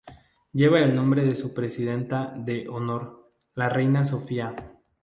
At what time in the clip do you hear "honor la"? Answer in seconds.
2.67-3.69